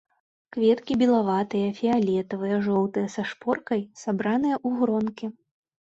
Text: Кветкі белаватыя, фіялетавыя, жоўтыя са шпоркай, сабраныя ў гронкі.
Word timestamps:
Кветкі 0.53 0.93
белаватыя, 1.01 1.67
фіялетавыя, 1.81 2.57
жоўтыя 2.71 3.07
са 3.19 3.29
шпоркай, 3.35 3.87
сабраныя 4.05 4.55
ў 4.67 4.85
гронкі. 4.85 5.37